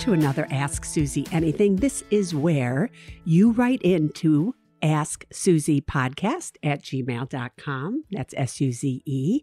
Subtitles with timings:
[0.00, 1.76] To another Ask Suze Anything.
[1.76, 2.88] This is where
[3.26, 8.04] you write into Ask Suze podcast at gmail.com.
[8.10, 9.42] That's S U Z E.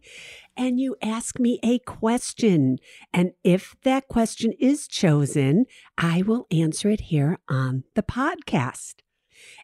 [0.57, 2.79] And you ask me a question.
[3.13, 8.95] And if that question is chosen, I will answer it here on the podcast.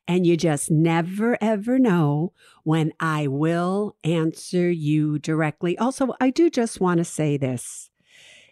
[0.07, 2.33] And you just never ever know
[2.63, 5.75] when I will answer you directly.
[5.75, 7.89] Also, I do just want to say this.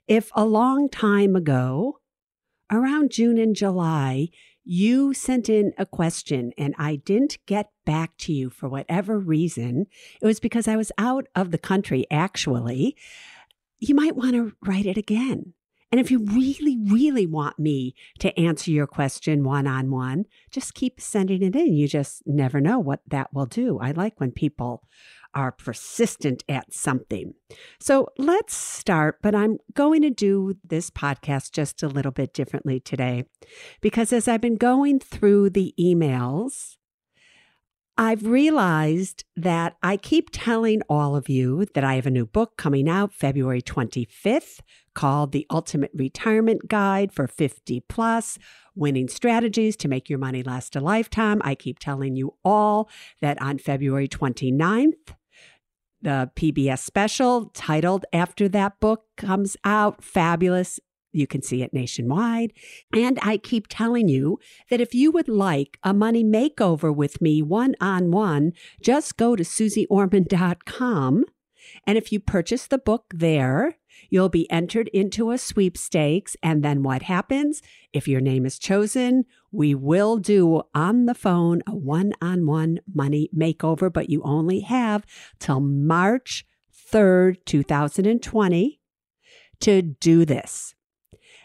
[0.07, 2.00] If a long time ago
[2.71, 4.29] around June and July,
[4.63, 9.87] you sent in a question and I didn't get back to you for whatever reason.
[10.21, 12.95] It was because I was out of the country, actually.
[13.79, 15.53] You might want to write it again.
[15.91, 20.73] And if you really, really want me to answer your question one on one, just
[20.73, 21.73] keep sending it in.
[21.73, 23.77] You just never know what that will do.
[23.79, 24.83] I like when people
[25.33, 27.33] are persistent at something.
[27.79, 32.79] So let's start, but I'm going to do this podcast just a little bit differently
[32.79, 33.25] today
[33.81, 36.77] because as I've been going through the emails,
[37.97, 42.57] I've realized that I keep telling all of you that I have a new book
[42.57, 44.61] coming out February 25th
[44.95, 48.39] called The Ultimate Retirement Guide for 50 Plus
[48.75, 51.41] Winning Strategies to Make Your Money Last a Lifetime.
[51.43, 52.89] I keep telling you all
[53.21, 55.13] that on February 29th,
[56.01, 60.03] the PBS special titled after that book comes out.
[60.03, 60.79] Fabulous.
[61.13, 62.53] You can see it nationwide.
[62.95, 67.41] And I keep telling you that if you would like a money makeover with me
[67.41, 71.25] one on one, just go to suzeorman.com.
[71.85, 73.77] And if you purchase the book there,
[74.11, 76.35] You'll be entered into a sweepstakes.
[76.43, 77.61] And then what happens?
[77.93, 82.81] If your name is chosen, we will do on the phone a one on one
[82.93, 85.05] money makeover, but you only have
[85.39, 86.45] till March
[86.93, 88.79] 3rd, 2020
[89.61, 90.75] to do this.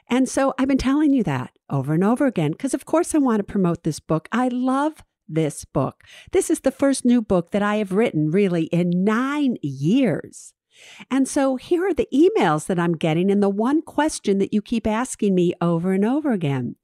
[0.08, 3.18] And so I've been telling you that over and over again because, of course, I
[3.18, 4.28] want to promote this book.
[4.32, 6.02] I love this book.
[6.32, 10.52] This is the first new book that I have written really in nine years.
[11.10, 14.62] And so here are the emails that I'm getting, and the one question that you
[14.62, 16.76] keep asking me over and over again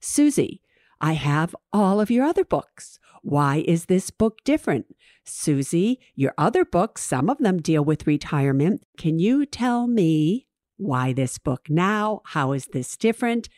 [0.00, 0.58] Suze,
[1.00, 2.98] I have all of your other books.
[3.22, 4.94] Why is this book different?
[5.24, 8.84] Suze, your other books, some of them deal with retirement.
[8.96, 10.46] Can you tell me
[10.76, 12.22] why this book now?
[12.26, 13.48] How is this different?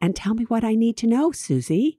[0.00, 1.96] And tell me what I need to know, Suze.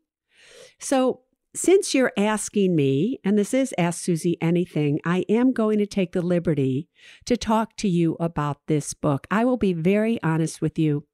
[0.79, 1.21] So
[1.53, 6.13] since you're asking me, and this is Ask Suze Anything, I am going to take
[6.13, 6.87] the liberty
[7.25, 9.27] to talk to you about this book.
[9.29, 11.05] I will be very honest with you.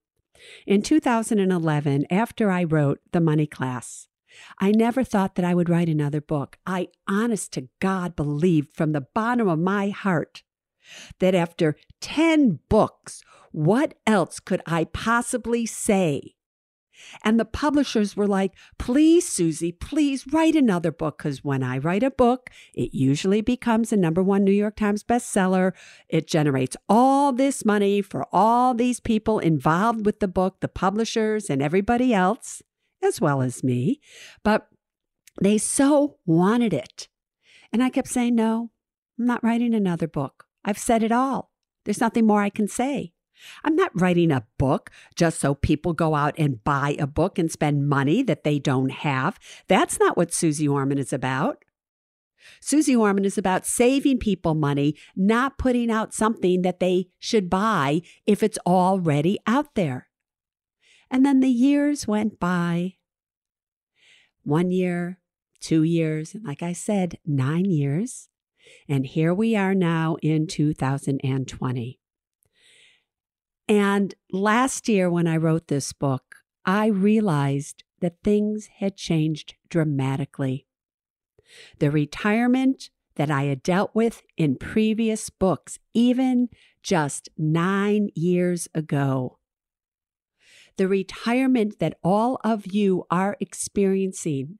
[0.67, 4.07] In 2011, after I wrote The Money Class,
[4.59, 6.57] I never thought that I would write another book.
[6.67, 10.43] I, honest to God, believed from the bottom of my heart
[11.19, 16.35] that after 10 books, what else could I possibly say
[17.23, 21.17] and the publishers were like, please, Suze, please write another book.
[21.17, 25.03] Because when I write a book, it usually becomes a number one New York Times
[25.03, 25.73] bestseller.
[26.09, 31.49] It generates all this money for all these people involved with the book, the publishers
[31.49, 32.61] and everybody else,
[33.03, 33.99] as well as me.
[34.43, 34.67] But
[35.41, 37.07] they so wanted it.
[37.71, 38.71] And I kept saying, no,
[39.19, 40.45] I'm not writing another book.
[40.63, 41.51] I've said it all.
[41.85, 43.13] There's nothing more I can say.
[43.63, 47.51] I'm not writing a book just so people go out and buy a book and
[47.51, 49.39] spend money that they don't have.
[49.67, 51.63] That's not what Suze Orman is about.
[52.61, 58.01] Suze Orman is about saving people money, not putting out something that they should buy
[58.25, 60.07] if it's already out there.
[61.09, 62.95] And then the years went by.
[64.43, 65.19] One year,
[65.59, 68.29] two years, and like I said, nine years.
[68.87, 71.99] And here we are now in 2020.
[73.67, 80.67] And last year, when I wrote this book, I realized that things had changed dramatically.
[81.79, 86.49] The retirement that I had dealt with in previous books, even
[86.83, 89.39] just nine years ago.
[90.77, 94.59] The retirement that all of you are experiencing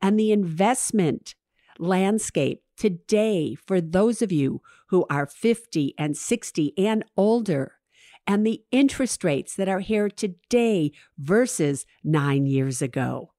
[0.00, 1.34] and the investment
[1.78, 7.77] landscape today for those of you who are 50 and 60 and older,
[8.28, 13.32] and the interest rates that are here today versus nine years ago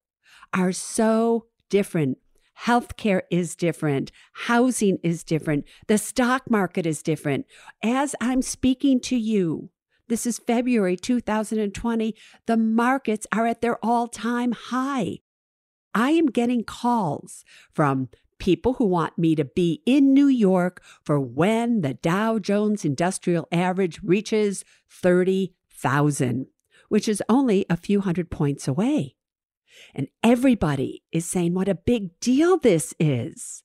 [0.51, 2.17] are so different.
[2.65, 4.11] Healthcare is different.
[4.33, 5.65] Housing is different.
[5.87, 7.45] The stock market is different.
[7.83, 9.69] As I'm speaking to you,
[10.07, 12.15] this is February 2020.
[12.47, 15.19] The markets are at their all time high.
[15.93, 18.09] I am getting calls from
[18.39, 23.47] people who want me to be in New York for when the Dow Jones Industrial
[23.51, 26.47] Average reaches 30,000,
[26.87, 29.15] which is only a few hundred points away.
[29.93, 33.63] And everybody is saying what a big deal this is.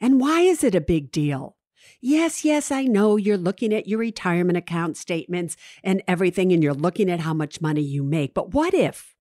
[0.00, 1.56] And why is it a big deal?
[2.00, 6.74] Yes, yes, I know you're looking at your retirement account statements and everything, and you're
[6.74, 8.34] looking at how much money you make.
[8.34, 9.14] But what if?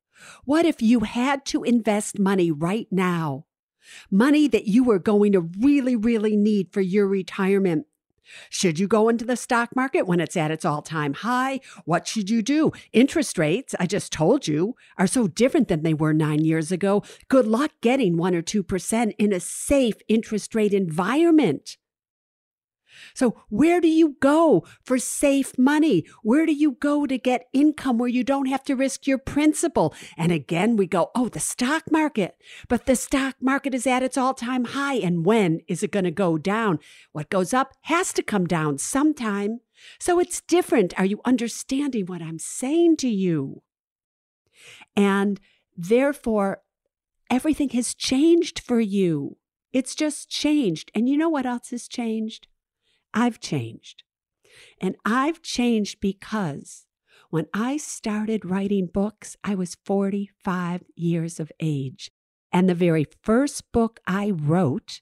[0.46, 3.46] What if you had to invest money right now?
[4.10, 7.88] Money that you are going to really, really need for your retirement.
[8.50, 11.60] Should you go into the stock market when it's at its all time high?
[11.86, 12.72] What should you do?
[12.92, 17.04] Interest rates, I just told you, are so different than they were nine years ago.
[17.28, 21.78] Good luck getting 1% or 2% in a safe interest rate environment.
[23.14, 26.06] So, where do you go for safe money?
[26.24, 29.94] Where do you go to get income where you don't have to risk your principal?
[30.18, 32.36] And again, we go, oh, the stock market.
[32.68, 34.96] But the stock market is at its all time high.
[34.96, 36.80] And when is it going to go down?
[37.12, 39.60] What goes up has to come down sometime.
[40.00, 40.98] So, it's different.
[41.00, 43.62] Are you understanding what I'm saying to you?
[44.96, 45.40] And
[45.76, 46.62] therefore,
[47.30, 49.38] everything has changed for you.
[49.74, 50.92] It's just changed.
[50.96, 52.48] And you know what else has changed?
[53.16, 54.04] I've changed.
[54.80, 56.86] And I've changed because
[57.30, 62.12] when I started writing books, I was 45 years of age.
[62.52, 65.02] And the very first book I wrote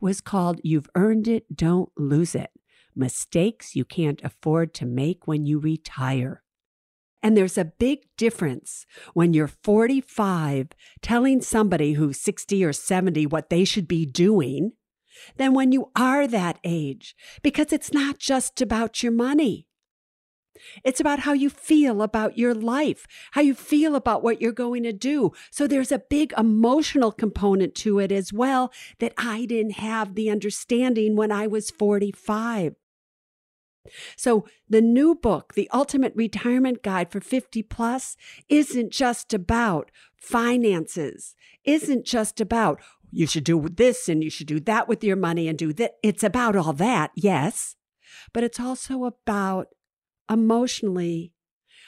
[0.00, 2.50] was called You've Earned It, Don't Lose It
[2.94, 6.42] Mistakes You Can't Afford to Make When You Retire.
[7.22, 10.68] And there's a big difference when you're 45
[11.02, 14.72] telling somebody who's 60 or 70 what they should be doing
[15.36, 19.66] than when you are that age because it's not just about your money.
[20.84, 24.82] It's about how you feel about your life, how you feel about what you're going
[24.82, 25.32] to do.
[25.50, 30.30] So there's a big emotional component to it as well that I didn't have the
[30.30, 32.74] understanding when I was 45.
[34.14, 38.16] So, the new book, The Ultimate Retirement Guide for 50 Plus,
[38.48, 41.34] isn't just about finances,
[41.64, 42.80] isn't just about
[43.10, 45.92] you should do this and you should do that with your money and do that.
[46.02, 47.76] It's about all that, yes,
[48.32, 49.68] but it's also about
[50.28, 51.32] emotionally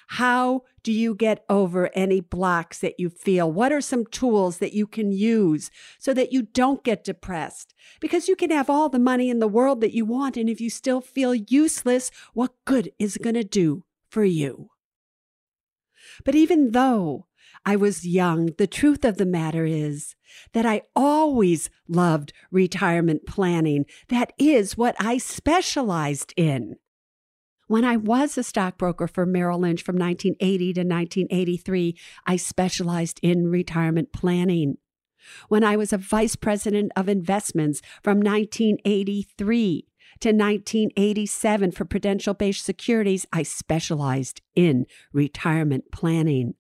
[0.09, 3.51] how do you get over any blocks that you feel?
[3.51, 7.73] What are some tools that you can use so that you don't get depressed?
[7.99, 10.61] Because you can have all the money in the world that you want, and if
[10.61, 14.69] you still feel useless, what good is it going to do for you?
[16.27, 17.27] But even though
[17.65, 20.17] I was young, the truth of the matter is
[20.53, 23.87] that I always loved retirement planning.
[24.09, 26.77] That is what I specialized in.
[27.69, 33.49] When I was a stockbroker for Merrill Lynch from 1980 to 1983, I specialized in
[33.49, 34.79] retirement planning.
[35.49, 39.87] When I was a vice president of investments from 1983
[40.21, 46.55] to 1987 for Prudential-Bache Securities, I specialized in retirement planning.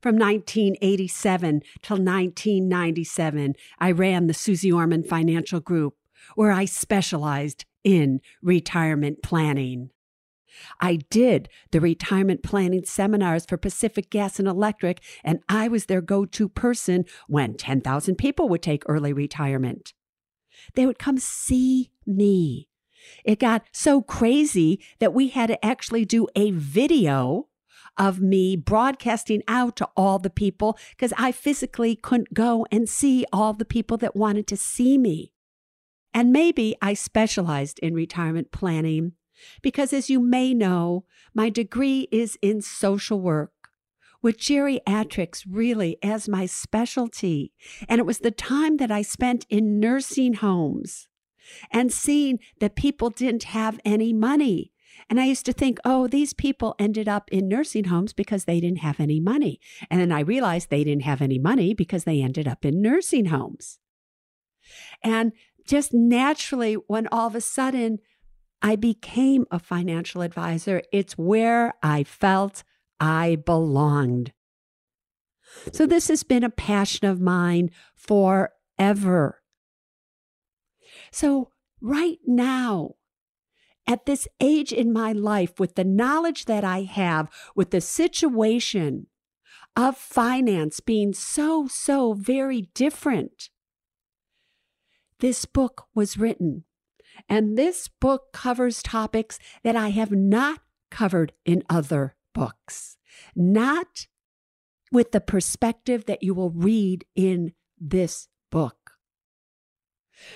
[0.00, 5.94] From 1987 till 1997, I ran the Suze Orman Financial Group,
[6.34, 9.90] where I specialized in retirement planning.
[10.80, 16.00] I did the retirement planning seminars for Pacific Gas and Electric, and I was their
[16.00, 19.92] go to person when 10,000 people would take early retirement.
[20.74, 22.68] They would come see me.
[23.24, 27.48] It got so crazy that we had to actually do a video
[27.98, 33.26] of me broadcasting out to all the people because I physically couldn't go and see
[33.32, 35.32] all the people that wanted to see me.
[36.14, 39.12] And maybe I specialized in retirement planning
[39.62, 43.52] because, as you may know, my degree is in social work
[44.22, 47.52] with geriatrics really as my specialty.
[47.88, 51.08] And it was the time that I spent in nursing homes
[51.70, 54.72] and seeing that people didn't have any money.
[55.10, 58.60] And I used to think, oh, these people ended up in nursing homes because they
[58.60, 59.58] didn't have any money.
[59.90, 63.26] And then I realized they didn't have any money because they ended up in nursing
[63.26, 63.78] homes.
[65.02, 65.32] And
[65.66, 67.98] just naturally, when all of a sudden
[68.60, 72.64] I became a financial advisor, it's where I felt
[73.00, 74.32] I belonged.
[75.72, 79.42] So, this has been a passion of mine forever.
[81.10, 81.50] So,
[81.80, 82.96] right now,
[83.88, 89.06] at this age in my life, with the knowledge that I have, with the situation
[89.74, 93.48] of finance being so, so very different,
[95.20, 96.64] this book was written.
[97.28, 102.96] And this book covers topics that I have not covered in other books,
[103.34, 104.06] not
[104.92, 108.77] with the perspective that you will read in this book.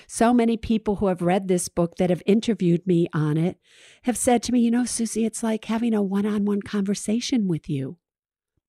[0.06, 3.58] So many people who have read this book that have interviewed me on it
[4.02, 7.48] have said to me, You know, Suze, it's like having a one on one conversation
[7.48, 7.98] with you.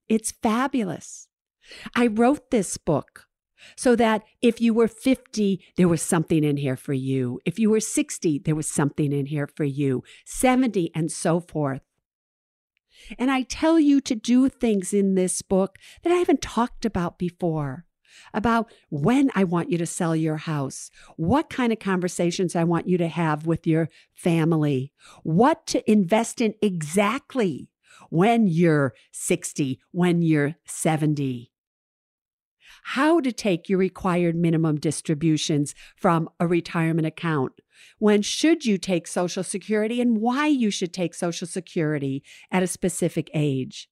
[0.08, 1.28] It's fabulous.
[1.94, 3.26] I wrote this book
[3.76, 7.40] so that if you were 50, there was something in here for you.
[7.46, 11.80] If you were 60, there was something in here for you, 70, and so forth.
[13.18, 17.18] And I tell you to do things in this book that I haven't talked about
[17.18, 17.86] before
[18.32, 22.88] about when I want you to sell your house, what kind of conversations I want
[22.88, 24.92] you to have with your family,
[25.22, 27.68] what to invest in exactly
[28.10, 31.50] when you're 60, when you're 70.
[32.88, 37.52] How to take your required minimum distributions from a retirement account.
[37.98, 42.66] When should you take Social Security and why you should take Social Security at a
[42.66, 43.88] specific age.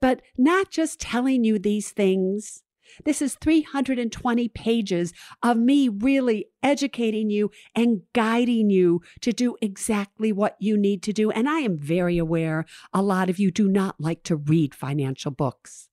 [0.00, 2.62] But not just telling you these things
[3.04, 10.32] this is 320 pages of me really educating you and guiding you to do exactly
[10.32, 11.30] what you need to do.
[11.30, 15.30] And I am very aware a lot of you do not like to read financial
[15.30, 15.88] books.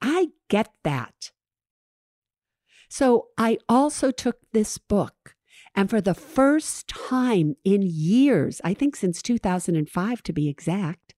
[0.00, 1.32] I get that.
[2.88, 5.34] So I also took this book.
[5.74, 11.14] And for the first time in years, I think since 2005 to be exact,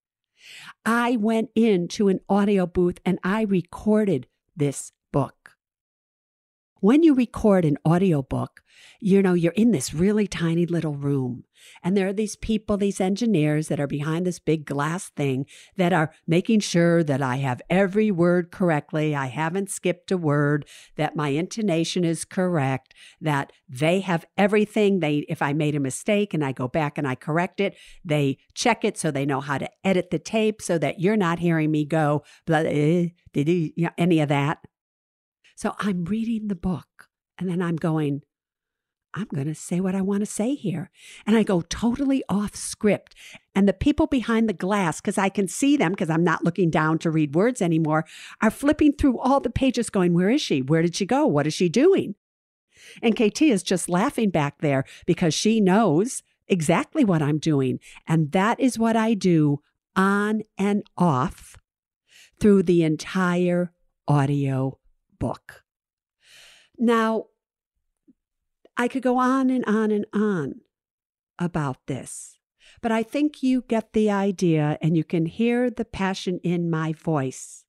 [0.84, 4.26] I went into an audio booth and I recorded
[4.56, 4.92] this.
[6.80, 8.62] When you record an audiobook,
[9.00, 11.44] you know, you're in this really tiny little room.
[11.82, 15.44] And there are these people, these engineers that are behind this big glass thing
[15.76, 19.14] that are making sure that I have every word correctly.
[19.14, 20.64] I haven't skipped a word,
[20.96, 25.00] that my intonation is correct, that they have everything.
[25.00, 28.38] They, if I made a mistake and I go back and I correct it, they
[28.54, 31.70] check it so they know how to edit the tape so that you're not hearing
[31.70, 33.44] me go, blah, eh, you,
[33.76, 34.60] you know, any of that.
[35.60, 38.22] So I'm reading the book and then I'm going,
[39.12, 40.90] I'm going to say what I want to say here.
[41.26, 43.14] And I go totally off script.
[43.54, 46.70] And the people behind the glass, because I can see them because I'm not looking
[46.70, 48.06] down to read words anymore,
[48.40, 50.62] are flipping through all the pages going, Where is she?
[50.62, 51.26] Where did she go?
[51.26, 52.14] What is she doing?
[53.02, 57.80] And KT is just laughing back there because she knows exactly what I'm doing.
[58.06, 59.60] And that is what I do
[59.94, 61.58] on and off
[62.40, 63.74] through the entire
[64.08, 64.79] audio
[65.20, 65.62] book.
[66.76, 67.26] Now,
[68.76, 70.62] I could go on and on and on
[71.38, 72.38] about this,
[72.82, 76.92] but I think you get the idea and you can hear the passion in my
[76.92, 77.64] voice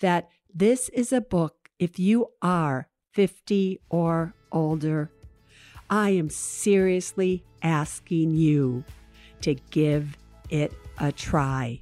[0.00, 5.10] that this is a book, if you are 50 or older,
[5.90, 8.84] I am seriously asking you
[9.42, 10.16] to give
[10.48, 11.81] it a try.